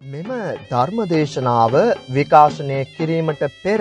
මෙම 0.00 0.28
ධර්මදේශනාව 0.68 1.74
විකාශනය 2.08 2.76
කිරීමට 2.90 3.42
පෙර 3.56 3.80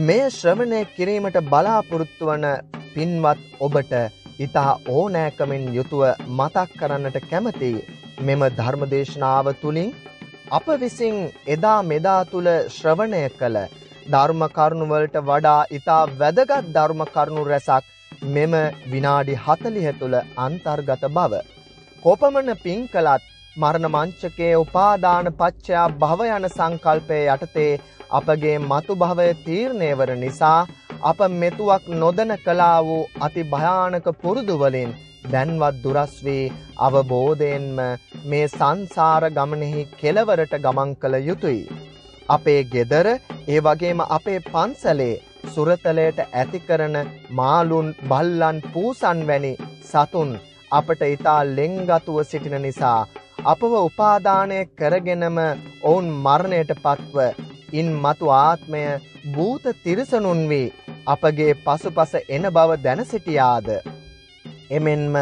මෙය 0.00 0.18
ශ්‍රවණය 0.30 0.80
කිරීමට 0.90 1.36
බලාපොරොත්තු 1.44 2.26
වන 2.26 2.44
පින්වත් 2.88 3.46
ඔබට 3.60 3.94
ඉතා 4.38 4.72
ඕනෑකමින් 4.90 5.64
යුතුව 5.74 6.02
මතක් 6.30 6.66
කරන්නට 6.74 7.16
කැමති 7.24 7.70
මෙම 8.22 8.44
ධර්මදේශනාව 8.58 9.48
තුළින් 9.62 9.94
අප 10.50 10.68
විසින් 10.76 11.16
එදා 11.46 11.78
මෙදා 11.84 12.20
තුළ 12.26 12.50
ශ්‍රවණය 12.70 13.22
කළ 13.34 13.56
ධර්ම 14.08 14.44
කරුණුවලට 14.50 15.16
වඩා 15.22 15.60
ඉතා 15.70 16.02
වැදගත් 16.14 16.68
ධර්ම 16.70 17.00
කරුණු 17.08 17.46
රැසක් 17.46 18.20
මෙම 18.30 18.58
විනාඩි 18.86 19.40
40 19.46 19.96
තුළ 20.00 20.18
අන්තර්ගත 20.38 21.08
බව. 21.10 21.32
කොපමණ 22.02 22.54
පින් 22.58 22.84
කළත් 22.88 23.32
මරණ 23.56 23.86
මංචකයේ 23.88 24.56
උපාදාන 24.56 25.28
පච්චයා 25.34 25.84
භව 25.94 26.24
යන 26.30 26.46
සංකල්පය 26.48 27.20
යටතේ 27.26 27.70
අපගේ 28.10 28.56
මතු 28.64 28.96
භවය 28.96 29.28
තීරණය 29.44 29.88
වන 29.94 30.20
නිසා 30.20 30.58
අප 31.02 31.20
මෙතුවක් 31.34 31.86
නොදන 31.94 32.32
කලා 32.44 32.76
වූ 32.82 33.00
අති 33.20 33.46
භයානක 33.46 34.08
පුරුදු 34.20 34.56
වලින් 34.56 34.92
දැන්වත් 35.30 35.80
දුරස් 35.82 36.14
වී 36.22 36.52
අවබෝධයෙන්ම 36.80 37.80
මේ 38.26 38.44
සංසාර 38.50 39.24
ගමනෙහි 39.32 39.88
කෙලවරට 39.96 40.54
ගමන් 40.60 40.94
කළ 40.96 41.16
යුතුය. 41.22 41.58
අපේ 42.28 42.60
ගෙදර 42.72 43.06
ඒ 43.48 43.60
වගේම 43.62 44.00
අපේ 44.10 44.38
පන්සලේ 44.46 45.12
සුරතලයට 45.52 46.24
ඇති 46.24 46.66
කරන 46.68 46.96
මාළුන් 47.32 47.94
බල්ලන් 48.08 48.64
පූසන් 48.72 49.28
වැනි 49.28 49.58
සතුන් 49.84 50.40
අපට 50.70 51.02
ඊතා 51.04 51.40
ලෙන්ගතුව 51.50 52.18
සිටින 52.24 52.62
නිසා 52.62 53.00
අපව 53.38 53.72
උපාදානය 53.78 54.58
කරගෙනම 54.78 55.36
ඔවුන් 55.82 56.06
මරණයට 56.18 56.70
පත්ව 56.76 57.26
ඉන් 57.72 57.88
මතු 57.96 58.30
ආත්මය 58.36 58.80
භූත 59.34 59.64
තිරිසනුන් 59.82 60.40
වී 60.48 60.72
අපගේ 61.06 61.52
පසුපස 61.60 62.14
එන 62.28 62.46
බව 62.48 62.78
දැන 62.78 63.02
සිටියාද? 63.04 63.68
එමෙන්ම 64.70 65.16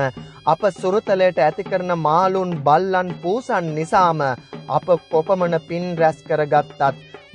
අප 0.46 0.62
සුරතලයට 0.72 1.38
ඇති 1.38 1.64
කරන 1.64 1.92
මාළුන් 1.98 2.52
බල්ලන් 2.62 3.10
පූසන් 3.22 3.68
නිසාම 3.74 4.22
අප 4.70 4.86
කොපමණ 5.10 5.58
පින් 5.68 5.86
රැස් 5.96 6.18
කරගත්තත් 6.22 6.82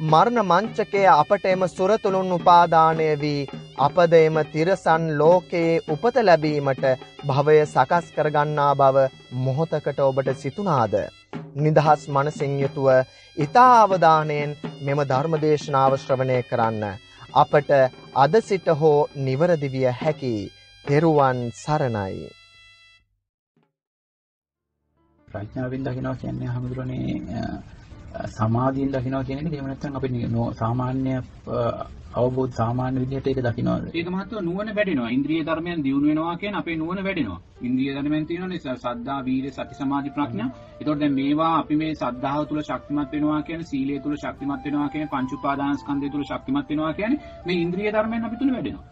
මරණ 0.01 0.41
මංචකය 0.43 1.03
අපට 1.13 1.45
එම 1.45 1.67
සුරතුළුන් 1.69 2.31
උපාදානය 2.31 3.09
වී 3.21 3.49
අපද 3.79 4.13
එම 4.15 4.37
තිරසන් 4.45 5.03
ලෝකයේ 5.17 5.81
උපත 5.87 6.15
ලැබීමට 6.19 6.85
භවය 7.27 7.53
සකස් 7.65 8.07
කරගන්නා 8.15 8.71
බව 8.75 9.05
මොහොතකට 9.39 9.99
ඔබට 10.01 10.31
සිතුනාද. 10.35 10.95
නිදහස් 11.57 12.01
මනසින් 12.09 12.57
යුතුව 12.59 12.89
ඉතා 13.37 13.71
අවධානයෙන් 13.77 14.57
මෙම 14.81 14.99
ධර්මදේශනාව 15.05 15.95
ශ්‍රවණය 15.97 16.39
කරන්න. 16.43 16.83
අපට 17.33 17.71
අද 18.15 18.35
සිට 18.41 18.67
හෝ 18.75 19.07
නිවරදි 19.17 19.69
විය 19.69 19.87
හැකි 19.93 20.35
තෙරුවන් 20.85 21.39
සරණයි. 21.55 22.27
ප්‍රඥාවෙන් 25.27 25.83
දකිනවා 25.85 26.15
කියන්නේ 26.17 26.49
හැමදෙරෝනේ 26.49 27.19
සමාධියෙන් 28.29 28.91
දකිනවා 28.91 29.23
කියන 29.23 29.39
එක 29.41 29.53
එහෙම 29.53 29.67
නැත්නම් 29.67 29.95
අපි 29.95 30.09
සාමාන්‍ය 30.55 31.15
අවබෝධ 32.11 32.53
සාමාන්‍ය 32.53 32.99
විදිහට 32.99 33.27
ඒක 33.27 33.39
දකිනවද? 33.39 33.89
ඒක 33.93 34.07
මහත්ව 34.07 34.41
නුවණ 34.41 34.73
වැඩෙනවා. 34.73 35.09
ඉන්ද්‍රිය 35.09 35.41
ධර්මයන් 35.43 35.83
දියුණු 35.83 36.07
වෙනවා 36.07 36.37
කියන්නේ 36.37 36.59
අපේ 36.59 36.75
නුවණ 36.75 37.03
වැඩෙනවා. 37.03 37.39
ඉන්ද්‍රිය 37.61 37.93
ධර්මයන් 37.95 38.25
තියෙනවානේ 38.25 38.59
සද්ධා, 38.59 39.19
වීර්ය, 39.23 39.51
සති, 39.51 39.75
සමාධි, 39.75 40.09
ප්‍රඥා. 40.09 40.49
ඒතකොට 40.79 40.99
දැන් 40.99 41.13
මේවා 41.13 41.51
අපි 41.59 41.75
මේ 41.75 41.91
සද්ධාව 41.95 42.47
තුල 42.47 42.61
ශක්තිමත් 42.61 43.11
වෙනවා 43.11 43.41
කියන්නේ 43.43 43.71
සීලය 43.71 43.99
තුල 43.99 44.15
ශක්තිමත් 44.15 44.65
වෙනවා 44.65 44.89
කියන්නේ 44.89 45.13
පංච 45.13 45.31
උපාදානස්කන්ධය 45.33 46.09
තුල 46.09 46.23
ශක්තිමත් 46.23 46.69
වෙනවා 46.69 46.93
කියන්නේ 46.93 47.21
මේ 47.45 47.61
ඉන්ද්‍රිය 47.61 47.91
ධර්මයන් 47.91 48.25
අපි 48.25 48.37
තුල 48.37 48.51
වැඩෙනවා. 48.51 48.85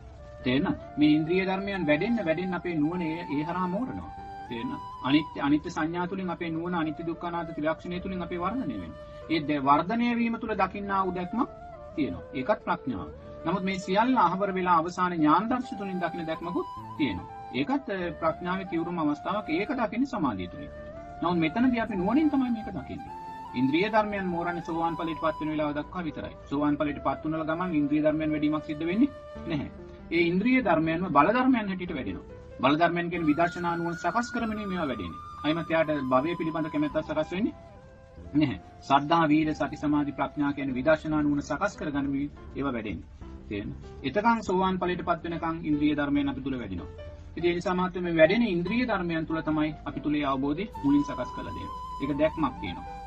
තේරෙනවද? 0.43 0.77
මේ 0.97 1.11
ඉන්ද්‍රිය 1.11 1.43
ධර්මයන් 1.45 1.87
වැඩෙන්න 1.87 2.23
වැඩෙන්න 2.23 2.53
අපේ 2.53 2.75
නුවණ 2.75 3.01
ඒ 3.01 3.43
හරහා 3.43 3.67
මෝරනවා. 3.67 4.11
තේරෙනවද? 4.49 4.81
අනිත්‍ය 5.03 5.37
අනිත්‍ය 5.41 5.69
සංඥා 5.71 6.07
තුලින් 6.07 6.29
අපේ 6.29 6.51
නුවණ 6.51 6.75
අනිත්‍ය 6.75 7.01
දුක්ඛ 7.03 7.25
අනාත්ම 7.25 7.53
ත්‍රිලක්ෂණය 7.53 7.99
තුලින් 7.99 8.21
අපේ 8.21 8.39
වර්ධනය 8.39 8.75
වෙනවා. 8.75 9.16
ඒ 9.29 9.59
වර්ධනය 9.61 10.09
වීම 10.15 10.35
තුල 10.39 10.53
දකින්නා 10.55 11.01
වූ 11.05 11.13
දැක්මක් 11.13 11.49
තියෙනවා. 11.95 12.25
ඒකත් 12.33 12.59
ප්‍රඥාව. 12.65 13.09
නමුත් 13.45 13.63
මේ 13.63 13.79
සියල්ල 13.79 14.17
අහවර 14.19 14.49
වෙලා 14.53 14.77
අවසාන 14.77 15.13
ඥාන 15.13 15.49
දර්ශ 15.49 15.73
තුලින් 15.77 15.99
දකින්න 15.99 16.27
දැක්මකුත් 16.27 16.67
තියෙනවා. 16.97 17.27
ඒකත් 17.53 17.89
ප්‍රඥාවේ 18.19 18.69
තීව්‍රම 18.71 18.99
අවස්ථාවක්. 18.99 19.49
ඒක 19.51 19.71
දකින්නේ 19.73 20.11
සමාධිය 20.13 20.47
තුලින්. 20.47 20.71
නමුත් 21.21 21.37
මෙතනදී 21.37 21.81
අපි 21.81 21.95
නුවණින් 21.95 22.29
තමයි 22.29 22.51
මේක 22.51 22.69
දකින්නේ. 22.71 23.13
ඉන්ද්‍රිය 23.53 23.89
ධර්මයන් 23.89 24.25
මෝරන්නේ 24.25 24.65
සෝවාන් 24.65 24.95
ඵලයට 24.95 25.21
පත් 25.21 25.37
වෙන 25.41 25.51
වෙලාව 25.51 25.75
දක්වා 25.75 26.03
විතරයි. 26.03 26.33
සෝවාන් 26.45 26.75
ඵලයට 26.77 26.99
පත් 27.03 27.21
වුණල 27.23 27.45
ගමන් 27.45 27.71
ඉන්ද්‍රිය 27.73 28.01
ධර්මයන් 28.01 28.33
වැඩිමක් 28.33 28.65
සිද්ධ 28.65 28.85
වෙන්නේ 28.85 29.11
නැහැ. 29.47 29.69
ඒ 30.11 30.23
ඉන්ද්‍රිය 30.23 30.59
ධර්මයන්ම 30.63 31.07
බල 31.11 31.29
ධර්මයන් 31.33 31.67
හැටියට 31.67 31.95
වැඩෙනවා. 31.95 32.25
බල 32.59 32.75
ධර්මයන් 32.75 33.09
කියන්නේ 33.09 33.29
විදර්ශනා 33.31 33.73
නුවණ 33.75 33.97
සකස් 33.97 34.27
කරමින් 34.33 34.61
මේවා 34.63 34.87
වැඩෙන්නේ. 34.87 35.23
අයිමත් 35.43 35.69
යාට 35.69 35.91
භවය 36.11 36.37
පිළිබඳ 36.39 36.69
කැමැත්තක් 36.69 37.05
සකස් 37.05 37.31
වෙන්නේ 37.31 37.55
නැහැ. 38.33 38.59
සද්ධා, 38.81 39.27
වීර, 39.27 39.53
සති, 39.55 39.77
සමාධි, 39.77 40.11
ප්‍රඥා 40.11 40.53
කියන 40.53 40.73
විදර්ශනා 40.73 41.21
නුවණ 41.21 41.41
සකස් 41.41 41.77
කරගන්න 41.77 42.09
ඒවා 42.55 42.73
වැඩෙන්නේ. 42.73 43.07
තේරෙනවද? 43.49 43.91
එතකන් 44.03 44.43
සෝවාන් 44.43 44.79
ඵලයටපත් 44.79 45.23
වෙනකන් 45.25 45.59
ඉන්ද්‍රිය 45.63 45.95
ධර්මයන් 45.95 46.29
අපි 46.29 46.41
තුල 46.41 46.59
වැඩිනවා. 46.59 46.89
ඉතින් 47.37 47.49
ඒ 47.51 47.55
නිසා 47.55 47.75
මාත්‍ය 47.75 48.01
මේ 48.01 48.15
වැඩෙන 48.15 48.47
ඉන්ද්‍රිය 48.47 48.85
ධර්මයන් 48.87 49.25
තුල 49.25 49.41
තමයි 49.41 49.73
අපි 49.85 49.99
තුලේ 49.99 50.25
අවබෝධය 50.25 50.69
මුලින් 50.83 51.03
සකස් 51.03 51.33
කරලා 51.35 51.53
දෙන්නේ. 51.53 51.75
ඒක 52.01 52.17
දැක්මක් 52.19 52.55
තියෙනවා. 52.61 52.97